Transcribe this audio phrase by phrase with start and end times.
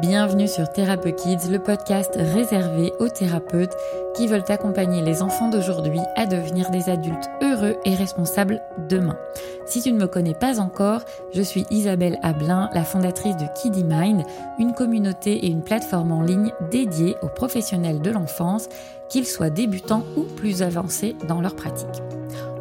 [0.00, 3.76] Bienvenue sur Thérapeute Kids, le podcast réservé aux thérapeutes
[4.14, 9.18] qui veulent accompagner les enfants d'aujourd'hui à devenir des adultes heureux et responsables demain.
[9.66, 11.02] Si tu ne me connais pas encore,
[11.34, 14.22] je suis Isabelle Ablin, la fondatrice de Kiddy Mind,
[14.58, 18.70] une communauté et une plateforme en ligne dédiée aux professionnels de l'enfance,
[19.10, 22.02] qu'ils soient débutants ou plus avancés dans leur pratique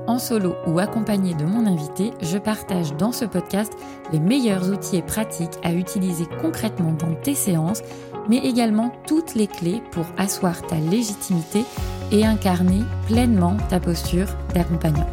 [0.10, 3.72] en solo ou accompagné de mon invité, je partage dans ce podcast
[4.12, 7.84] les meilleurs outils et pratiques à utiliser concrètement dans tes séances,
[8.28, 11.64] mais également toutes les clés pour asseoir ta légitimité
[12.12, 15.08] et incarner pleinement ta posture d'accompagnant.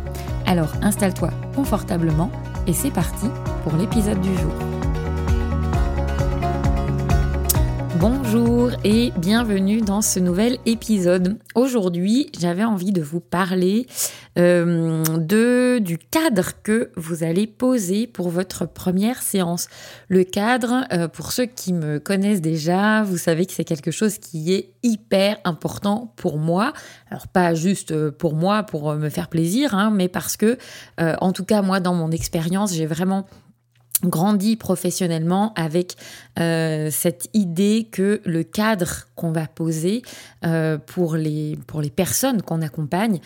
[0.47, 2.31] Alors installe-toi confortablement
[2.67, 3.27] et c'est parti
[3.65, 4.53] pour l'épisode du jour.
[7.99, 11.39] Bonjour et bienvenue dans ce nouvel épisode.
[11.55, 13.87] Aujourd'hui, j'avais envie de vous parler
[14.39, 19.69] euh, de, du cadre que vous allez poser pour votre première séance.
[20.09, 24.19] Le cadre, euh, pour ceux qui me connaissent déjà, vous savez que c'est quelque chose
[24.19, 26.73] qui est hyper important pour moi.
[27.11, 30.59] Alors pas juste pour moi, pour me faire plaisir, hein, mais parce que,
[31.01, 33.27] euh, en tout cas moi, dans mon expérience, j'ai vraiment
[34.05, 35.95] grandi professionnellement avec
[36.39, 40.03] euh, cette idée que le cadre qu'on va poser
[40.45, 43.21] euh, pour, les, pour les personnes qu'on accompagne,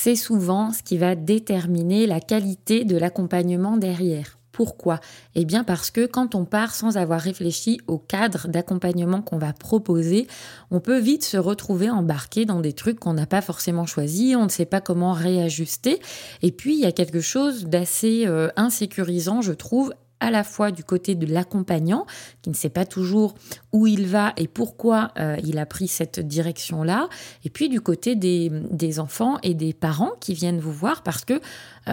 [0.00, 4.38] c'est souvent ce qui va déterminer la qualité de l'accompagnement derrière.
[4.52, 5.00] Pourquoi?
[5.34, 9.52] Eh bien parce que quand on part sans avoir réfléchi au cadre d'accompagnement qu'on va
[9.52, 10.28] proposer,
[10.70, 14.44] on peut vite se retrouver embarqué dans des trucs qu'on n'a pas forcément choisis, on
[14.44, 15.98] ne sait pas comment réajuster.
[16.42, 20.70] Et puis il y a quelque chose d'assez euh, insécurisant, je trouve, à la fois
[20.70, 22.06] du côté de l'accompagnant,
[22.42, 23.34] qui ne sait pas toujours
[23.72, 27.08] où il va et pourquoi euh, il a pris cette direction-là,
[27.44, 31.40] et puis du côté des, enfants et des parents qui viennent vous voir parce que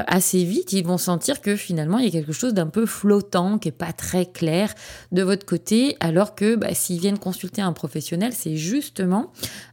[0.07, 3.57] assez vite, ils vont sentir que finalement, il y a quelque chose d'un peu flottant,
[3.57, 4.73] qui n'est pas très clair
[5.11, 9.31] de votre côté, alors que bah, s'ils viennent consulter un professionnel, c'est justement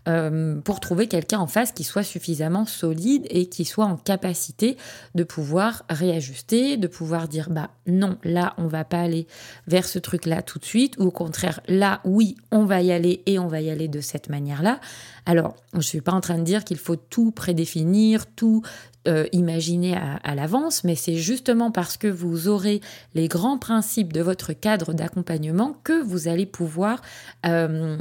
[0.08, 4.76] euh, pour trouver quelqu'un en face qui soit suffisamment solide et qui soit en capacité
[5.14, 9.26] de pouvoir réajuster, de pouvoir dire, bah non, là, on va pas aller
[9.66, 13.22] vers ce truc-là tout de suite, ou au contraire, là, oui, on va y aller
[13.26, 14.80] et on va y aller de cette manière-là.
[15.26, 18.62] Alors, je ne suis pas en train de dire qu'il faut tout prédéfinir, tout
[19.08, 22.80] euh, imaginer à, l'avance, mais c'est justement parce que vous aurez
[23.14, 27.02] les grands principes de votre cadre d'accompagnement que vous allez pouvoir
[27.44, 27.98] euh,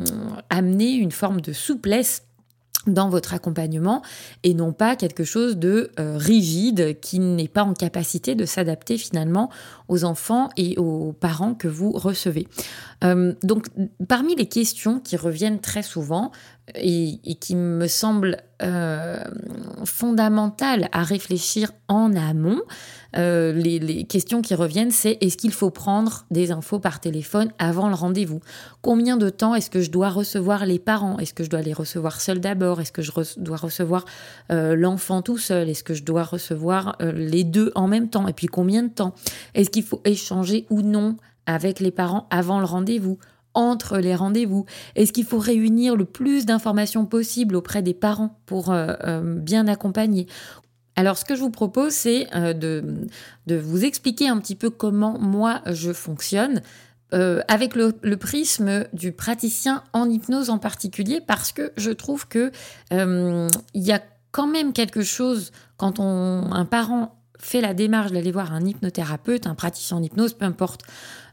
[0.50, 2.24] amener une forme de souplesse
[2.88, 4.02] dans votre accompagnement
[4.44, 8.98] et non pas quelque chose de euh, rigide qui n'est pas en capacité de s'adapter
[8.98, 9.50] finalement
[9.88, 12.48] aux enfants et aux parents que vous recevez.
[13.04, 13.68] Euh, donc
[14.08, 16.32] parmi les questions qui reviennent très souvent
[16.76, 19.24] et, qui me semblent euh,
[19.86, 22.62] fondamentales à réfléchir en amont,
[23.18, 27.90] euh, les, questions qui reviennent, c'est est-ce qu'il faut prendre des infos par téléphone avant
[27.90, 28.42] le rendez-vous?
[28.82, 31.18] Combien de temps est-ce que je dois recevoir les parents?
[31.18, 32.82] Est-ce que je dois les recevoir seuls d'abord?
[32.82, 34.06] Est-ce que je dois recevoir
[34.50, 35.70] l'enfant tout seul?
[35.70, 38.28] Est-ce que je dois recevoir les deux en même temps?
[38.28, 39.14] Et puis combien de temps?
[39.56, 43.18] Est-ce qu'il faut échanger ou non avec les parents avant le rendez-vous?
[43.54, 48.72] Entre les rendez-vous Est-ce qu'il faut réunir le plus d'informations possible auprès des parents pour
[48.72, 50.28] euh, euh, bien accompagner
[50.98, 53.08] alors, ce que je vous propose, c'est euh, de,
[53.48, 56.62] de, vous expliquer un petit peu comment moi je fonctionne.
[57.12, 62.52] avec le, prisme du praticien en hypnose en particulier, parce que je trouve que
[62.92, 64.02] il y a
[64.32, 69.48] quand même quelque chose quand on, un parent fait la démarche d'aller voir un hypnothérapeute,
[69.48, 70.82] un praticien en hypnose, peu importe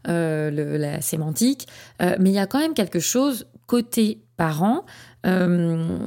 [0.09, 1.67] euh, la sémantique,
[2.03, 4.87] euh, mais il y a quand même quelque chose côté parent
[5.27, 5.99] euh,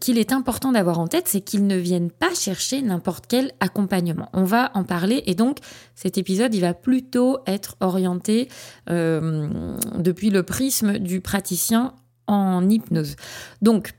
[0.00, 4.28] qu'il est important d'avoir en tête, c'est qu'ils ne viennent pas chercher n'importe quel accompagnement.
[4.32, 5.58] On va en parler et donc
[5.94, 8.48] cet épisode, il va plutôt être orienté
[8.86, 11.94] depuis le prisme du praticien
[12.26, 13.16] en hypnose.
[13.62, 13.94] Donc,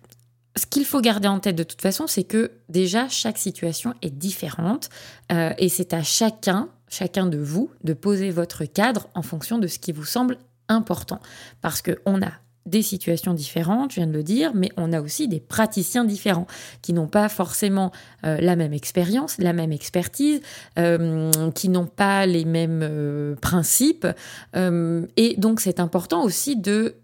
[0.60, 4.12] ce qu'il faut garder en tête de toute façon, c'est que déjà, chaque situation est
[4.12, 4.90] différente
[5.32, 9.68] euh, et c'est à chacun, chacun de vous, de poser votre cadre en fonction de
[9.68, 10.38] ce qui vous semble
[10.68, 11.20] important.
[11.62, 12.32] Parce qu'on a
[12.66, 16.46] des situations différentes, je viens de le dire, mais on a aussi des praticiens différents
[16.82, 17.92] qui n'ont pas forcément
[18.26, 20.42] euh, la même expérience, la même expertise,
[20.78, 24.06] euh, qui n'ont pas les mêmes principes.
[24.54, 26.96] et donc c'est important aussi de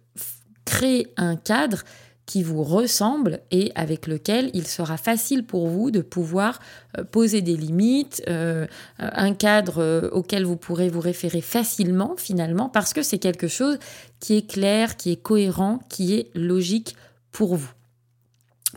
[0.65, 1.83] créer un cadre
[2.25, 6.59] qui vous ressemble et avec lequel il sera facile pour vous de pouvoir
[6.97, 8.65] euh, poser des limites, euh,
[8.99, 13.77] un cadre euh, auquel vous pourrez vous référer facilement finalement, parce que c'est quelque chose
[14.19, 16.95] qui est clair, qui est cohérent, qui est logique
[17.31, 17.74] pour vous.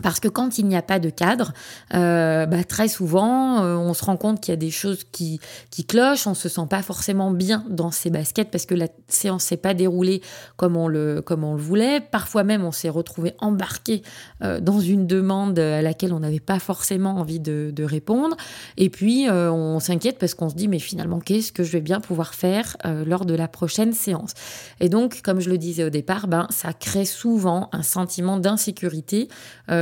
[0.02, 1.52] Parce que quand il n'y a pas de cadre,
[1.94, 5.40] euh, bah, très souvent, euh, on se rend compte qu'il y a des choses qui,
[5.70, 9.44] qui clochent, on se sent pas forcément bien dans ses baskets parce que la séance
[9.44, 10.22] s'est pas déroulée
[10.56, 12.00] comme on le, comme on le voulait.
[12.00, 14.02] Parfois même, on s'est retrouvé embarqué
[14.42, 18.36] euh, dans une demande à laquelle on n'avait pas forcément envie de, de répondre.
[18.76, 22.00] Et puis, on s'inquiète parce qu'on se dit, mais finalement, qu'est-ce que je vais bien
[22.00, 24.34] pouvoir faire lors de la prochaine séance?
[24.80, 29.28] Et donc, comme je le disais au départ, ben, ça crée souvent un sentiment d'insécurité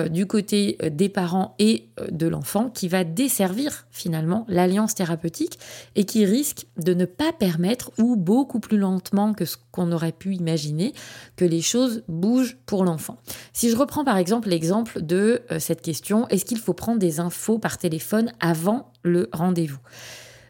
[0.09, 5.59] du côté euh, des parents et euh, de l'enfant qui va desservir finalement l'alliance thérapeutique
[5.95, 10.13] et qui risque de ne pas permettre, ou beaucoup plus lentement que ce qu'on aurait
[10.13, 10.93] pu imaginer,
[11.37, 13.19] que les choses bougent pour l'enfant.
[13.53, 17.59] Si je reprends par exemple l'exemple de cette question, est-ce qu'il faut prendre des infos
[17.59, 19.79] par téléphone avant le rendez-vous?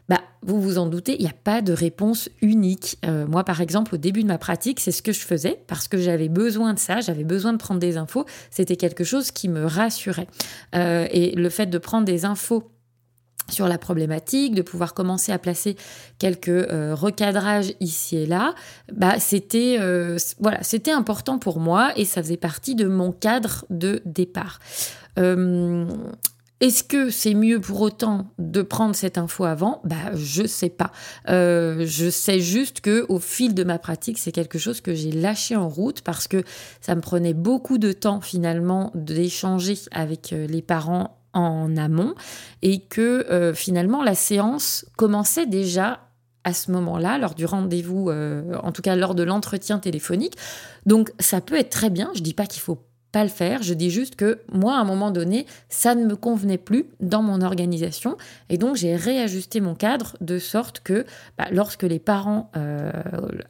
[0.09, 2.97] Bah, vous vous en doutez, il n'y a pas de réponse unique.
[3.05, 5.87] Euh, moi, par exemple, au début de ma pratique, c'est ce que je faisais parce
[5.87, 8.25] que j'avais besoin de ça, j'avais besoin de prendre des infos.
[8.49, 10.27] C'était quelque chose qui me rassurait.
[10.75, 12.71] Euh, et le fait de prendre des infos
[13.49, 15.77] sur la problématique, de pouvoir commencer à placer
[16.19, 18.53] quelques euh, recadrages ici et là,
[18.91, 19.77] bah c'était
[20.39, 24.59] voilà, c'était important pour moi et ça faisait partie de mon cadre de départ.
[26.59, 29.79] Est-ce que c'est mieux pour autant de prendre cette info avant?
[29.83, 30.91] Bah, je sais pas.
[31.29, 35.11] Euh, je sais juste que au fil de ma pratique, c'est quelque chose que j'ai
[35.11, 36.43] lâché en route parce que
[36.81, 42.15] ça me prenait beaucoup de temps finalement d'échanger avec euh, les parents en amont
[42.63, 45.99] et que euh, finalement la séance commençait déjà
[46.43, 50.35] à ce moment-là, lors du rendez-vous, en tout cas lors de l'entretien téléphonique.
[50.85, 53.63] Donc ça peut être très bien, je dis pas qu'il faut pas le faire.
[53.63, 57.21] Je dis juste que moi, à un moment donné, ça ne me convenait plus dans
[57.21, 58.17] mon organisation.
[58.49, 61.05] Et donc, j'ai réajusté mon cadre de sorte que
[61.37, 62.91] bah, lorsque les parents euh,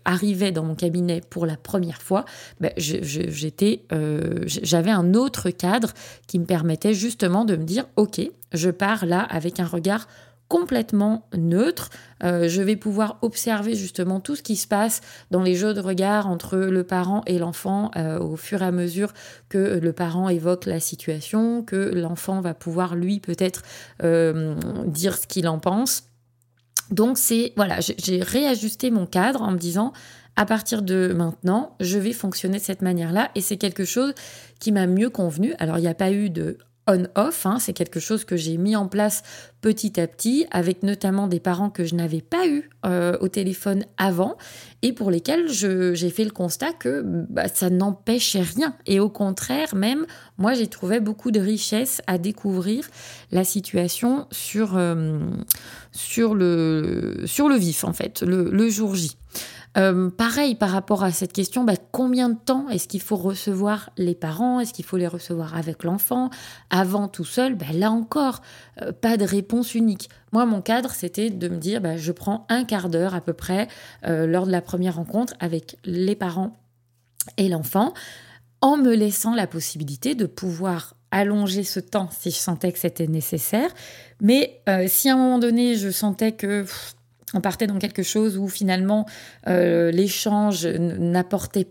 [0.06, 2.26] arrivaient dans mon cabinet pour la première fois,
[2.60, 5.92] bah, j'étais, euh, j'avais un autre cadre
[6.28, 8.22] qui me permettait justement de me dire, OK,
[8.54, 10.08] je pars là avec un regard
[10.48, 11.90] complètement neutre.
[12.24, 15.02] Euh, je vais pouvoir observer justement tout ce qui se passe
[15.32, 18.72] dans les jeux de regard entre le parent et l'enfant euh, au fur et à
[18.72, 19.14] mesure
[19.50, 23.64] que le parent évoque la situation, que l'enfant va pouvoir lui peut-être
[24.04, 24.56] euh,
[24.86, 26.04] dire ce qu'il en pense.
[26.92, 29.92] Donc c'est voilà, j'ai réajusté mon cadre en me disant
[30.38, 34.14] à partir de maintenant, je vais fonctionner de cette manière-là et c'est quelque chose
[34.60, 35.54] qui m'a mieux convenu.
[35.58, 37.46] Alors il n'y a pas eu de on-off.
[37.46, 37.58] Hein.
[37.60, 39.24] C'est quelque chose que j'ai mis en place
[39.62, 43.86] petit à petit, avec notamment des parents que je n'avais pas eu euh, au téléphone
[43.98, 44.38] avant
[44.84, 48.76] et pour lesquels j'ai fait le constat que bah, ça n'empêchait rien.
[48.86, 50.06] Et au contraire, même,
[50.38, 52.88] moi, j'ai trouvé beaucoup de richesse à découvrir
[53.32, 55.20] la situation sur, euh,
[55.92, 59.18] sur, le, sur le vif, en fait, le, le jour J.
[59.78, 63.92] Euh, pareil par rapport à cette question, bah, combien de temps est-ce qu'il faut recevoir
[63.98, 64.60] les parents?
[64.60, 66.30] Est-ce qu'il faut les recevoir avec l'enfant?
[66.70, 67.56] Avant tout seul?
[67.56, 68.42] Bah, Là encore,
[68.82, 70.10] euh, pas de réponse unique.
[70.32, 73.34] Moi, mon cadre, c'était de me dire, bah, je prends un quart d'heure à peu
[73.34, 73.68] près
[74.06, 76.56] euh, lors de la première rencontre avec les parents
[77.38, 77.94] et l'enfant,
[78.62, 83.08] en me laissant la possibilité de pouvoir allonger ce temps si je sentais que c'était
[83.08, 83.70] nécessaire.
[84.22, 86.66] Mais si à un moment donné, je sentais que
[87.34, 89.06] on partait dans quelque chose où finalement
[89.48, 91.68] euh, l'échange n'apportait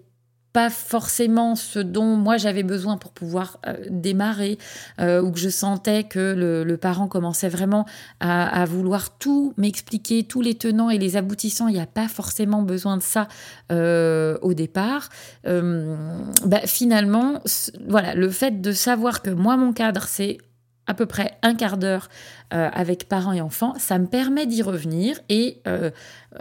[0.53, 4.57] pas forcément ce dont moi j'avais besoin pour pouvoir euh, démarrer,
[5.01, 7.85] euh, ou que je sentais que le, parent commençait vraiment
[8.21, 12.63] à, vouloir tout m'expliquer, tous les tenants et les aboutissants, il n'y a pas forcément
[12.63, 13.29] besoin de ça
[13.71, 15.09] au départ.
[15.45, 17.43] Bah, finalement,
[17.87, 20.39] voilà, le fait de savoir que moi mon cadre c'est
[20.87, 22.09] à peu près un quart d'heure
[22.53, 25.91] euh, avec parents et enfants, ça me permet d'y revenir et euh,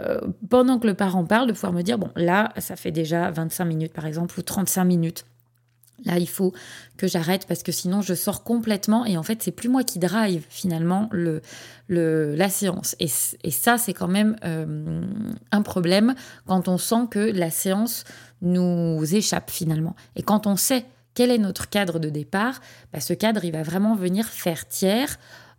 [0.00, 3.30] euh, pendant que le parent parle, de pouvoir me dire, bon, là, ça fait déjà
[3.30, 5.24] 25 minutes par exemple ou 35 minutes.
[6.04, 6.52] Là, il faut
[6.98, 9.98] que j'arrête parce que sinon je sors complètement et en fait, c'est plus moi qui
[9.98, 11.40] drive finalement le,
[11.88, 12.94] le, la séance.
[13.00, 13.08] Et,
[13.42, 14.36] et ça, c'est quand même
[15.50, 16.14] un problème
[16.46, 18.04] quand on sent que la séance
[18.42, 19.96] nous échappe finalement.
[20.16, 20.84] Et quand on sait
[21.16, 22.60] quel est notre cadre de départ
[22.92, 25.18] bah, Ce cadre, il va vraiment venir faire tiers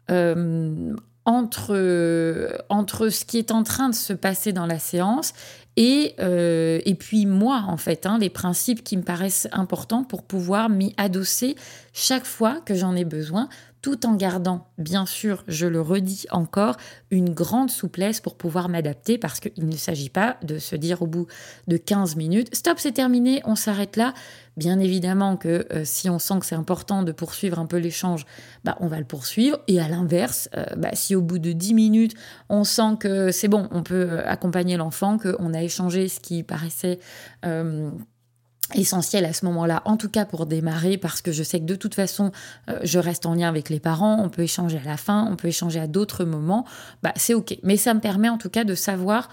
[0.09, 0.95] euh,
[1.25, 5.33] entre, ce qui est en train de se passer dans la séance
[5.75, 10.23] et, euh, et puis moi, en fait, hein, les principes qui me paraissent importants pour
[10.23, 11.55] pouvoir m'y adosser
[11.91, 13.49] chaque fois que j'en ai besoin
[13.81, 16.77] tout en gardant, bien sûr, je le redis encore,
[17.11, 21.07] une grande souplesse pour pouvoir m'adapter parce qu'il ne s'agit pas de se dire au
[21.07, 21.27] bout
[21.67, 24.13] de 15 minutes, stop, c'est terminé, on s'arrête là.
[24.57, 28.25] Bien évidemment que euh, si on sent que c'est important de poursuivre un peu l'échange,
[28.63, 29.59] bah, on va le poursuivre.
[29.67, 32.15] Et à l'inverse, euh, bah, si au bout de 10 minutes,
[32.49, 36.41] on sent que c'est bon, on peut euh, accompagner l'enfant, qu'on a échangé ce qui
[36.41, 36.99] paraissait
[38.75, 41.75] essentiel à ce moment-là, en tout cas pour démarrer, parce que je sais que de
[41.75, 42.31] toute façon,
[42.69, 45.35] euh, je reste en lien avec les parents, on peut échanger à la fin, on
[45.35, 46.65] peut échanger à d'autres moments,
[47.03, 47.57] bah, c'est OK.
[47.63, 49.29] Mais ça me permet en tout cas de savoir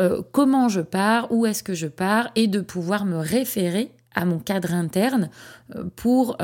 [0.00, 4.24] euh, comment je pars, où est-ce que je pars, et de pouvoir me référer à
[4.24, 5.30] mon cadre interne
[5.74, 6.36] euh, pour,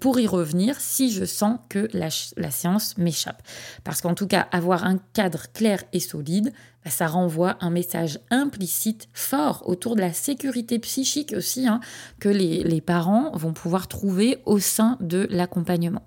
[0.00, 3.42] pour y revenir si je sens que la, la séance m'échappe.
[3.84, 6.52] Parce qu'en tout cas, avoir un cadre clair et solide,
[6.86, 11.80] bah, ça renvoie un message implicite fort autour de la sécurité psychique aussi hein,
[12.20, 16.02] que les, parents vont pouvoir trouver au sein de l'accompagnement.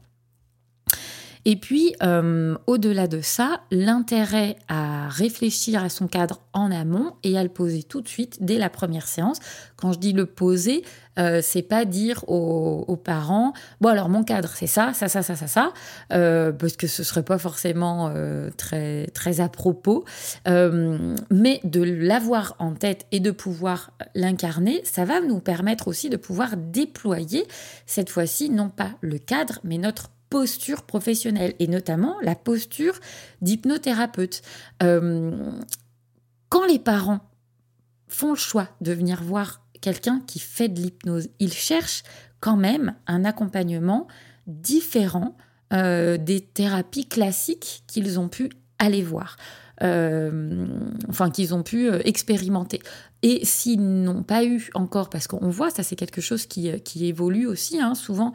[1.46, 7.38] Et puis, euh, au-delà de ça, l'intérêt à réfléchir à son cadre en amont et
[7.38, 9.40] à le poser tout de suite dès la première séance.
[9.78, 10.84] Quand je dis le poser,
[11.20, 15.36] euh, c'est pas dire aux, parents bon alors mon cadre c'est ça, ça, ça, ça,
[15.36, 15.74] ça, ça,
[16.14, 20.06] euh, parce que ce serait pas forcément euh, très très à propos,
[20.46, 26.18] mais de l'avoir en tête et de pouvoir l'incarner, ça va nous permettre aussi de
[26.18, 27.46] pouvoir déployer
[27.86, 33.00] cette fois-ci non pas le cadre, mais notre posture professionnelle et notamment la posture
[33.42, 34.42] d'hypnothérapeute.
[34.80, 37.22] quand les parents
[38.08, 41.30] font le choix de venir voir quelqu'un qui fait de l'hypnose.
[41.40, 42.04] Il cherche
[42.40, 44.08] quand même un accompagnement
[44.48, 45.38] différent
[45.74, 49.38] euh, des thérapies classiques qu'ils ont pu aller voir,
[49.84, 50.66] euh,
[51.10, 52.82] enfin qu'ils ont pu euh, expérimenter.
[53.22, 57.06] Et s'ils n'ont pas eu encore, parce qu'on voit, ça c'est quelque chose qui, qui
[57.06, 58.34] évolue aussi, hein, souvent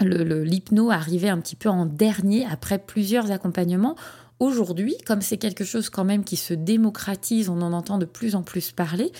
[0.00, 3.96] l'hypno arrivait un petit peu en dernier après plusieurs accompagnements.
[4.40, 8.34] Aujourd'hui, comme c'est quelque chose quand même qui se démocratise, on en entend de plus
[8.34, 9.12] en plus parler,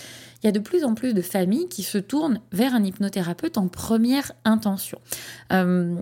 [0.43, 3.57] il y a de plus en plus de familles qui se tournent vers un hypnothérapeute
[3.57, 4.99] en première intention.
[5.53, 5.95] Euh,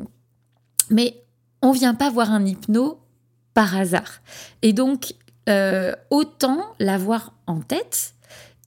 [0.89, 1.24] mais
[1.62, 3.00] on vient pas voir un hypno
[3.53, 4.22] par hasard.
[4.63, 5.13] Et donc,
[5.48, 8.15] euh, autant l'avoir en tête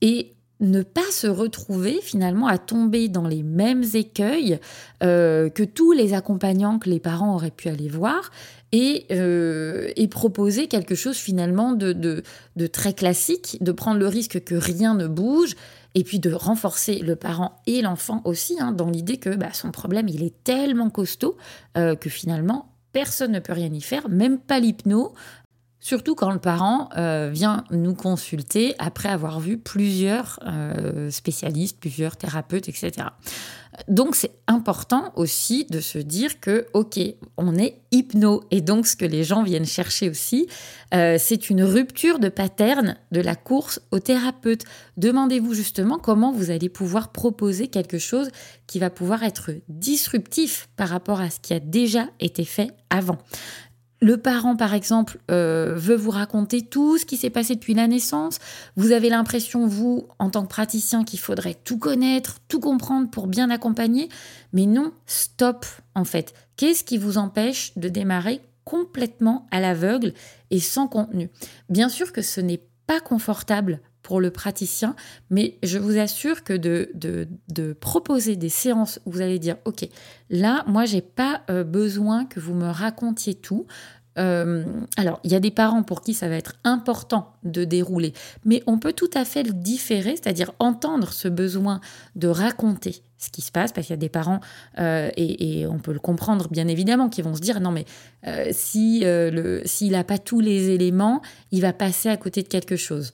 [0.01, 4.59] et ne pas se retrouver finalement à tomber dans les mêmes écueils
[5.03, 8.31] euh, que tous les accompagnants que les parents auraient pu aller voir
[8.71, 14.55] et, euh, proposer quelque chose finalement de, de, très classique, de prendre le risque que
[14.55, 15.55] rien ne bouge
[15.95, 19.71] et puis de renforcer le parent et l'enfant aussi hein, dans l'idée que bah, son
[19.71, 21.37] problème il est tellement costaud
[21.77, 25.13] euh, que finalement personne ne peut rien y faire, même pas l'hypno,
[25.87, 32.17] Surtout quand le parent euh, vient nous consulter après avoir vu plusieurs euh, spécialistes, plusieurs
[32.17, 33.07] thérapeutes, etc.
[33.87, 36.99] Donc c'est important aussi de se dire que, ok,
[37.37, 40.47] on est hypno, et donc ce que les gens viennent chercher aussi,
[40.93, 44.63] euh, c'est une rupture de pattern de la course au thérapeute.
[44.97, 48.29] Demandez-vous justement comment vous allez pouvoir proposer quelque chose
[48.65, 53.17] qui va pouvoir être disruptif par rapport à ce qui a déjà été fait avant.
[53.99, 57.87] Le parent, par exemple, euh, veut vous raconter tout ce qui s'est passé depuis la
[57.87, 58.37] naissance.
[58.75, 63.25] Vous avez l'impression, vous, en tant que praticien, qu'il faudrait tout connaître, tout comprendre pour
[63.25, 64.09] bien accompagner.
[64.53, 66.33] Mais non, stop, en fait.
[66.57, 70.13] Qu'est-ce qui vous empêche de démarrer complètement à l'aveugle
[70.51, 71.29] et sans contenu?
[71.69, 74.95] Bien sûr que ce n'est pas confortable pour le praticien,
[75.29, 79.85] mais je vous assure que de, proposer des séances où vous allez dire, OK,
[80.29, 83.67] là, moi, j'ai pas euh, besoin que vous me racontiez tout.
[84.17, 84.63] Euh,
[84.95, 88.13] alors, il y a des parents pour qui ça va être important de dérouler,
[88.45, 91.81] mais on peut tout à fait le différer, c'est-à-dire entendre ce besoin
[92.15, 94.39] de raconter ce qui se passe, parce qu'il y a des parents,
[94.79, 97.85] euh, et, on peut le comprendre bien évidemment, qui vont se dire, non mais
[98.53, 99.03] si
[99.65, 101.21] s'il n'a pas tous les éléments,
[101.51, 103.11] il va passer à côté de quelque chose.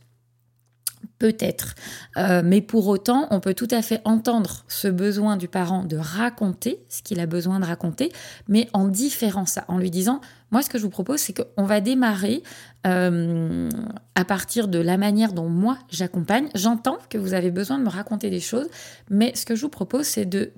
[1.24, 1.76] Peut-être.
[2.18, 5.96] Euh, mais pour autant, on peut tout à fait entendre ce besoin du parent de
[5.96, 8.12] raconter ce qu'il a besoin de raconter,
[8.50, 10.20] mais en différant ça, en lui disant,
[10.52, 12.44] moi ce que je vous propose, c'est qu'on va démarrer
[12.86, 13.70] euh,
[14.16, 16.50] à partir de la manière dont moi j'accompagne.
[16.56, 18.68] J'entends que vous avez besoin de me raconter des choses,
[19.10, 20.52] mais ce que je vous propose, c'est de,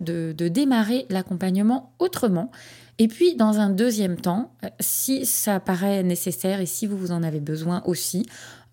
[0.50, 2.50] démarrer l'accompagnement autrement.
[2.98, 7.24] Et puis, dans un deuxième temps, euh, si ça paraît nécessaire et si vous en
[7.24, 8.26] avez besoin aussi,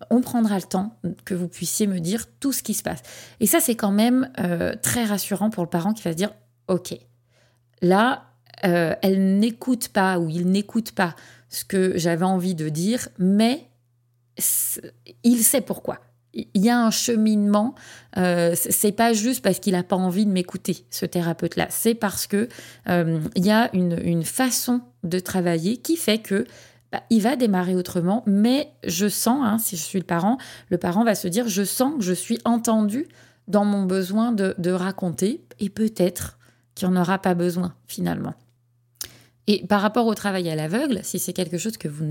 [0.09, 3.01] on prendra le temps que vous puissiez me dire tout ce qui se passe.
[3.39, 6.31] Et ça, c'est quand même euh, très rassurant pour le parent qui va se dire,
[6.67, 6.95] OK,
[7.81, 8.23] là,
[8.65, 11.15] euh, elle n'écoute pas ou il n'écoute pas
[11.49, 13.67] ce que j'avais envie de dire, mais
[15.23, 15.99] il sait pourquoi.
[16.33, 17.75] Il y a un cheminement.
[18.17, 21.67] Euh, c'est pas juste parce qu'il n'a pas envie de m'écouter, ce thérapeute-là.
[21.69, 22.49] C'est parce que
[22.89, 26.45] euh, il y a une, une, façon de travailler qui fait que
[26.93, 30.37] bah, il va démarrer autrement, mais je sens, hein, si je suis le parent,
[30.69, 33.07] le parent va se dire, je sens que je suis entendu
[33.47, 36.37] dans mon besoin de, raconter, et peut-être
[36.75, 38.35] qu'il n'y en aura pas besoin finalement.
[39.47, 42.05] Et par rapport au travail à l'aveugle, si c'est quelque chose que vous,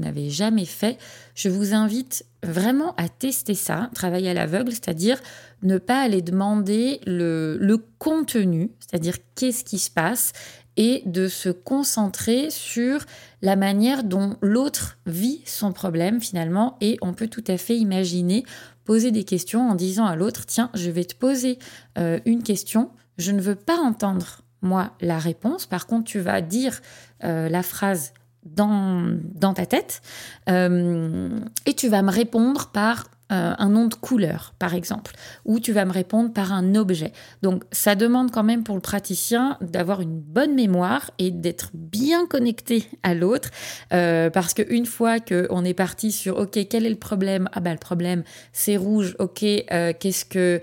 [0.00, 0.98] n'avez jamais fait,
[1.36, 5.20] je vous invite vraiment à tester ça, travail à l'aveugle, c'est-à-dire
[5.62, 10.32] ne pas aller demander le contenu, c'est-à-dire qu'est-ce qui se passe,
[10.76, 13.04] et de se concentrer sur
[13.42, 16.76] la manière dont l'autre vit son problème finalement.
[16.80, 18.44] Et on peut tout à fait imaginer
[18.84, 21.58] poser des questions en disant à l'autre, tiens, je vais te poser
[21.98, 25.66] euh, une question, je ne veux pas entendre moi la réponse.
[25.66, 26.80] Par contre, tu vas dire
[27.24, 28.12] euh, la phrase
[28.44, 30.02] dans, dans ta tête
[30.48, 35.12] euh, et tu vas me répondre par euh, un nom de couleur, par exemple,
[35.44, 37.12] ou tu vas me répondre par un objet.
[37.42, 42.26] Donc, ça demande quand même pour le praticien d'avoir une bonne mémoire et d'être bien
[42.26, 43.50] connecté à l'autre,
[43.92, 47.48] euh, parce qu'une fois qu'on est parti sur, OK, quel est le problème?
[47.52, 50.60] Ah ben, le problème, c'est rouge, OK, euh, qu'est-ce que...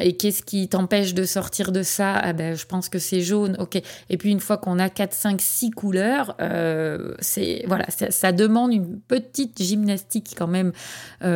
[0.00, 2.14] et qu'est-ce qui t'empêche de sortir de ça?
[2.14, 3.80] Ah ben, je pense que c'est jaune, OK.
[4.10, 6.36] Et puis, une fois qu'on a 4, 5, 6 couleurs,
[7.20, 7.62] c'est...
[7.68, 10.72] Voilà, ça, demande une petite gymnastique quand même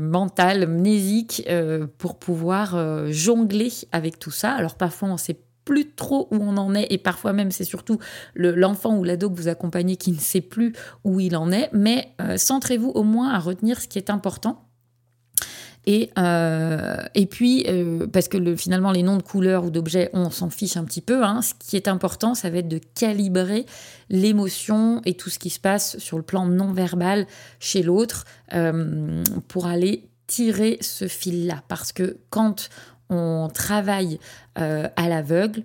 [0.00, 4.52] mental, mnésique, euh, pour pouvoir euh, jongler avec tout ça.
[4.52, 7.98] Alors parfois on sait plus trop où on en est et parfois même c'est surtout
[8.36, 12.12] l'enfant ou l'ado que vous accompagnez qui ne sait plus où il en est, mais
[12.36, 14.65] centrez-vous au moins à retenir ce qui est important
[15.86, 20.10] et, euh, et puis, euh, parce que le, finalement, les noms de couleurs ou d'objets,
[20.12, 21.24] on s'en fiche un petit peu.
[21.24, 21.42] Hein.
[21.42, 23.66] Ce qui est important, ça va être de calibrer
[24.10, 27.26] l'émotion et tout ce qui se passe sur le plan non verbal
[27.60, 31.62] chez l'autre euh, pour aller tirer ce fil-là.
[31.68, 32.68] Parce que quand
[33.08, 34.18] on travaille
[34.56, 35.62] à l'aveugle,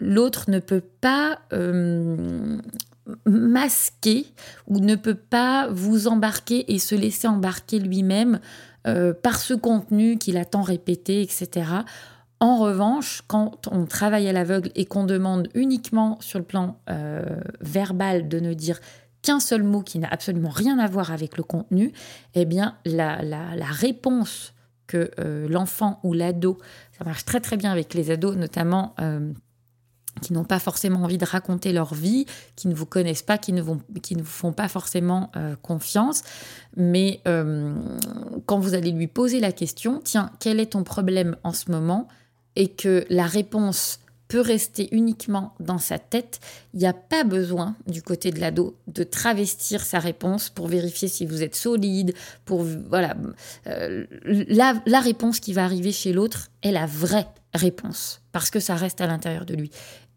[0.00, 1.38] l'autre ne peut pas
[3.26, 4.26] masquer
[4.66, 8.40] ou ne peut pas vous embarquer et se laisser embarquer lui-même
[8.86, 11.66] euh, par ce contenu qu'il a tant répété, etc.
[12.40, 17.22] En revanche, quand on travaille à l'aveugle et qu'on demande uniquement sur le plan euh,
[17.60, 18.78] verbal de ne dire
[19.22, 21.92] qu'un seul mot qui n'a absolument rien à voir avec le contenu,
[22.34, 23.18] eh bien la,
[23.62, 24.54] réponse
[24.86, 26.58] que euh, l'enfant ou l'ado,
[26.96, 28.94] ça marche très très bien avec les ados, notamment
[30.18, 33.52] qui n'ont pas forcément envie de raconter leur vie, qui ne vous connaissent pas, qui
[33.52, 36.22] ne, vont, qui ne vous font pas forcément euh, confiance.
[36.76, 37.74] Mais euh,
[38.46, 42.08] quand vous allez lui poser la question, tiens, quel est ton problème en ce moment?
[42.56, 46.38] Et que la réponse peut rester uniquement dans sa tête,
[46.74, 51.08] il n'y a pas besoin du côté de l'ado de travestir sa réponse pour vérifier
[51.08, 53.16] si vous êtes solide, pour voilà
[53.66, 58.60] euh, la, la réponse qui va arriver chez l'autre est la vraie réponse parce que
[58.60, 59.70] ça reste à l'intérieur de lui.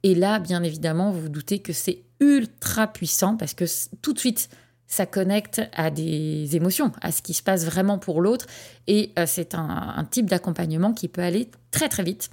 [0.04, 3.66] Et là, bien évidemment, vous vous doutez que c'est ultra puissant parce que
[4.02, 4.50] tout de suite,
[4.92, 8.46] ça connecte à des émotions, à ce qui se passe vraiment pour l'autre.
[8.88, 12.30] Et euh, c'est un, type d'accompagnement qui peut aller très très vite.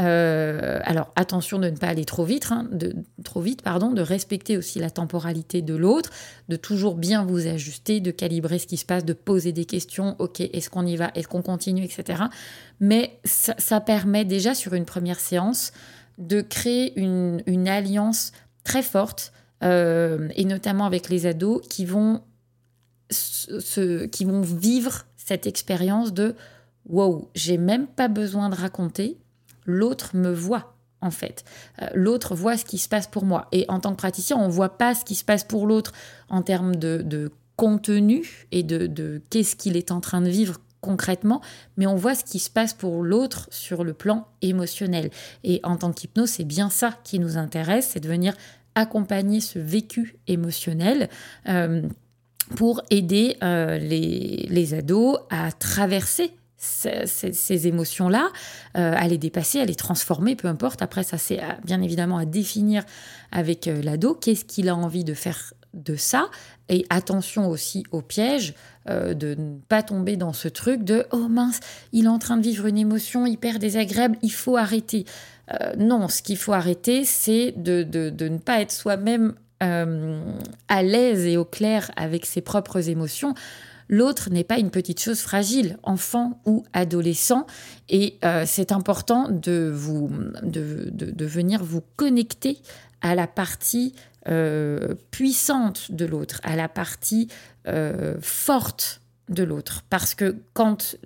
[0.00, 4.02] Euh, alors attention de ne pas aller trop vite, hein, de, trop vite, pardon, de
[4.02, 6.10] respecter aussi la temporalité de l'autre,
[6.48, 10.16] de toujours bien vous ajuster, de calibrer ce qui se passe, de poser des questions.
[10.18, 12.24] Ok, est-ce qu'on y va, est-ce qu'on continue, etc.
[12.80, 15.72] Mais ça, ça permet déjà sur une première séance
[16.20, 22.22] de créer une, alliance très forte, euh, et notamment avec les ados, qui vont,
[23.08, 26.36] qui vont vivre cette expérience de
[26.86, 29.18] wow, j'ai même pas besoin de raconter,
[29.64, 31.44] l'autre me voit en fait.
[31.80, 33.48] Euh, l'autre voit ce qui se passe pour moi.
[33.52, 35.92] Et en tant que praticien, on ne voit pas ce qui se passe pour l'autre
[36.28, 41.40] en termes de, contenu et de, de qu'est-ce qu'il est en train de vivre concrètement,
[41.76, 45.10] mais on voit ce qui se passe pour l'autre sur le plan émotionnel.
[45.44, 48.34] Et en tant qu'hypnose, c'est bien ça qui nous intéresse, c'est de venir
[48.74, 51.08] accompagner ce vécu émotionnel.
[51.48, 51.82] Euh,
[52.56, 58.28] pour aider euh, les, ados à traverser ces, émotions-là,
[58.76, 60.82] euh, à les dépasser, à les transformer, peu importe.
[60.82, 62.82] Après, ça, c'est bien évidemment à définir
[63.30, 64.14] avec l'ado.
[64.14, 66.30] Qu'est-ce qu'il a envie de faire de ça
[66.68, 68.54] et attention aussi au piège
[68.88, 71.60] euh, de ne pas tomber dans ce truc de oh mince,
[71.92, 75.04] il est en train de vivre une émotion hyper désagréable, il faut arrêter.
[75.52, 77.84] Euh, non, ce qu'il faut arrêter, c'est de,
[78.20, 80.20] ne pas être soi-même euh,
[80.68, 83.34] à l'aise et au clair avec ses propres émotions.
[83.88, 87.44] L'autre n'est pas une petite chose fragile, enfant ou adolescent,
[87.88, 90.08] et c'est important de, vous,
[90.44, 92.58] de, de, venir vous connecter
[93.00, 93.94] à la partie
[94.28, 97.28] euh, puissante de l'autre, à la partie
[97.66, 99.82] euh, forte de l'autre.
[99.88, 100.96] Parce que quand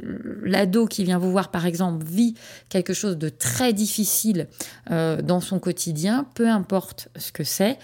[0.43, 2.35] l'ado qui vient vous voir, par exemple, vit
[2.69, 4.49] quelque chose de très difficile
[4.91, 7.79] euh, dans son quotidien, peu importe ce que c'est,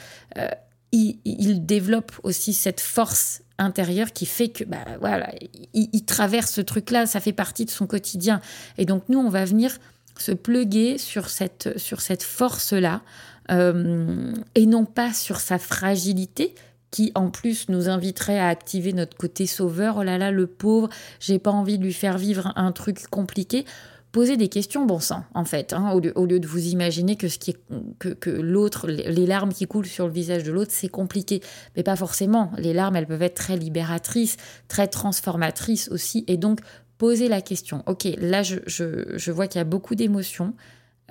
[0.92, 5.32] il, développe aussi cette force intérieure qui fait que, bah, voilà,
[5.74, 8.40] il, il traverse ce truc-là, ça fait partie de son quotidien.
[8.78, 9.78] Et donc, nous, on va venir
[10.20, 13.02] se pluguer sur cette, sur cette force-là
[13.50, 16.54] euh, et non pas sur sa fragilité
[16.90, 19.96] qui en plus nous inviterait à activer notre côté sauveur.
[19.98, 20.88] Oh là là, le pauvre,
[21.20, 23.64] j'ai pas envie de lui faire vivre un truc compliqué.
[24.12, 27.38] Posez des questions bon sang, en fait, hein, au, lieu, de vous imaginer que, ce
[27.38, 27.60] qui est,
[28.00, 31.40] que, que l'autre, les larmes qui coulent sur le visage de l'autre, c'est compliqué.
[31.76, 32.50] Mais pas forcément.
[32.58, 34.36] Les larmes, elles peuvent être très libératrices,
[34.66, 36.24] très transformatrices aussi.
[36.26, 36.58] Et donc,
[36.98, 37.84] posez la question.
[37.86, 40.54] Ok, là, je, je, je vois qu'il y a beaucoup d'émotions.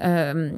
[0.01, 0.51] Euh,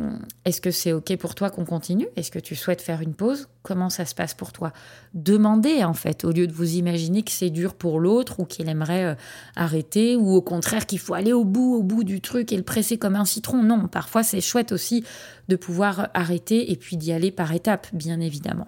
[0.45, 2.07] est-ce que c'est OK pour toi qu'on continue?
[2.15, 3.47] Est-ce que tu souhaites faire une pause?
[3.63, 4.71] Comment ça se passe pour toi?
[5.13, 8.69] Demandez en fait, au lieu de vous imaginer que c'est dur pour l'autre ou qu'il
[8.69, 9.15] aimerait euh,
[9.55, 12.63] arrêter ou au contraire qu'il faut aller au bout, au bout du truc et le
[12.63, 13.63] presser comme un citron.
[13.63, 15.03] Non, parfois c'est chouette aussi
[15.47, 18.67] de pouvoir arrêter et puis d'y aller par étapes, bien évidemment.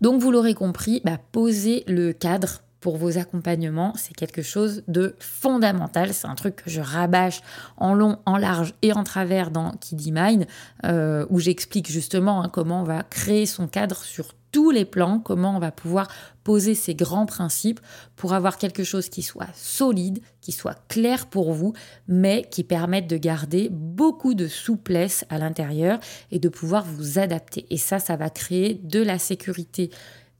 [0.00, 5.16] Donc vous l'aurez compris, bah, posez le cadre pour vos accompagnements, c'est quelque chose de
[5.18, 6.14] fondamental.
[6.14, 7.40] C'est un truc que je rabâche
[7.78, 10.46] en long, en large et en travers dans Kiddy Mind,
[10.84, 15.18] euh, où j'explique justement hein, comment on va créer son cadre sur tous les plans,
[15.18, 16.06] comment on va pouvoir
[16.44, 17.80] poser ces grands principes
[18.14, 21.72] pour avoir quelque chose qui soit solide, qui soit clair pour vous,
[22.06, 25.98] mais qui permette de garder beaucoup de souplesse à l'intérieur
[26.30, 27.66] et de pouvoir vous adapter.
[27.70, 29.90] Et ça, ça va créer de la sécurité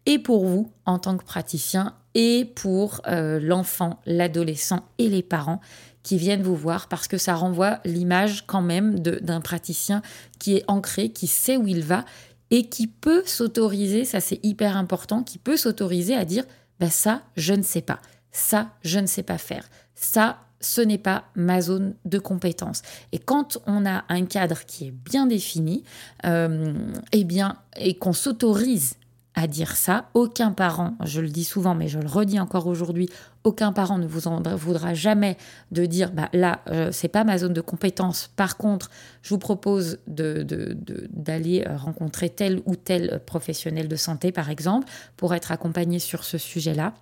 [0.07, 5.61] et pour vous en tant que praticien et pour euh, l'enfant, l'adolescent et les parents
[6.03, 10.01] qui viennent vous voir parce que ça renvoie l'image quand même d'un praticien
[10.39, 12.07] qui est ancré, qui sait où il va
[12.51, 16.45] et qui peut s'autoriser, ça c'est hyper important, qui peut s'autoriser à dire
[16.81, 18.01] bah ça je ne sais pas,
[18.33, 22.81] ça je ne sais pas faire, ça ce n'est pas ma zone de compétence.
[23.13, 25.85] Et quand on a un cadre qui est bien défini,
[26.25, 26.73] euh,
[27.13, 28.95] eh bien, et qu'on s'autorise
[29.37, 30.09] à dire ça.
[30.15, 33.09] Aucun parent, je le dis souvent, mais je le redis encore aujourd'hui,
[33.45, 35.37] aucun parent ne vous en voudra jamais
[35.71, 38.31] de dire bah là, euh, c'est pas ma zone de compétence.
[38.35, 38.91] Par contre,
[39.23, 45.35] je vous propose d'aller euh, rencontrer tel ou tel professionnel de santé, par exemple, pour
[45.35, 46.95] être accompagné sur ce sujet-là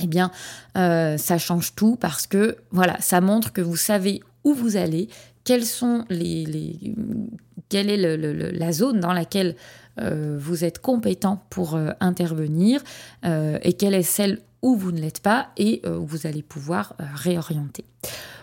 [0.00, 0.30] eh bien,
[0.76, 5.08] euh, ça change tout parce que voilà, ça montre que vous savez où vous allez,
[5.44, 6.94] quelles sont les,
[7.68, 9.56] quelle est la zone dans laquelle
[10.00, 12.82] vous êtes compétent pour euh, intervenir
[13.24, 16.96] euh, et quelle est celle où vous ne l'êtes pas et où vous allez pouvoir
[16.98, 17.84] réorienter.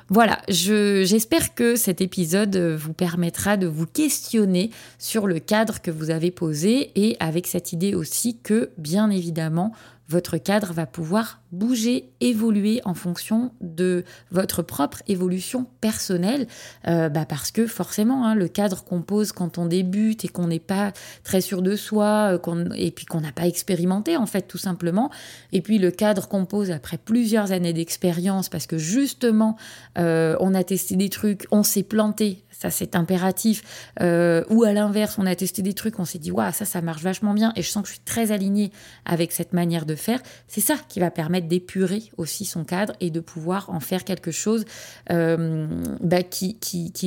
[0.07, 6.11] Voilà, j'espère que cet épisode vous permettra de vous questionner sur le cadre que vous
[6.11, 9.73] avez posé et avec cette idée aussi que, bien évidemment,
[10.07, 16.47] votre cadre va pouvoir bouger, évoluer en fonction de votre propre évolution personnelle,
[16.87, 20.47] euh, bah parce que forcément, hein, le cadre qu'on pose quand on débute et qu'on
[20.47, 24.43] n'est pas très sûr de soi, euh, et puis qu'on n'a pas expérimenté en fait
[24.43, 25.09] tout simplement,
[25.51, 29.57] et puis le cadre qu'on pose après plusieurs années d'expérience, parce que justement,
[29.97, 33.91] euh, on a testé des trucs, on s'est planté, ça c'est impératif.
[34.01, 36.81] Euh, ou à l'inverse, on a testé des trucs, on s'est dit, waouh, ça, ça
[36.81, 38.71] marche vachement bien, et je sens que je suis très alignée
[39.05, 40.21] avec cette manière de faire.
[40.47, 44.31] C'est ça qui va permettre d'épurer aussi son cadre et de pouvoir en faire quelque
[44.31, 44.65] chose
[45.11, 45.67] euh,
[46.01, 46.55] bah, qui,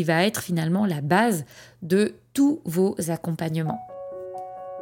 [0.04, 1.44] va être finalement la base
[1.82, 3.87] de tous vos accompagnements.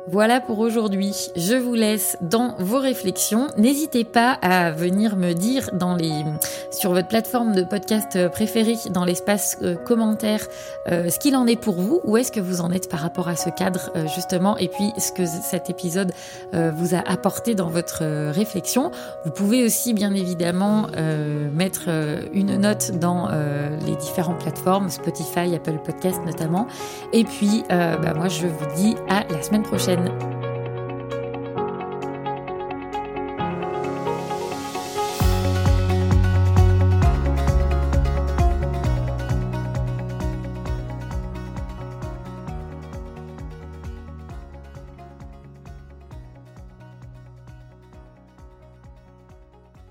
[0.09, 1.31] Voilà pour aujourd'hui.
[1.35, 3.49] Je vous laisse dans vos réflexions.
[3.57, 6.23] N'hésitez pas à venir me dire dans les,
[6.71, 10.47] sur votre plateforme de podcast préférée, dans l'espace euh, commentaire,
[10.93, 12.01] euh, ce qu'il en est pour vous.
[12.05, 14.93] Où est-ce que vous en êtes par rapport à ce cadre, euh, justement, et puis
[14.97, 16.13] ce que cet épisode
[16.53, 18.91] vous a apporté dans votre réflexion.
[19.25, 20.87] Vous pouvez aussi, bien évidemment,
[21.53, 21.89] mettre
[22.33, 23.29] une note dans
[23.85, 26.67] les différentes plateformes, Spotify, Apple Podcast notamment.
[27.13, 29.96] Et puis, bah, moi, je vous dis à la semaine prochaine.
[29.97, 30.36] Berlin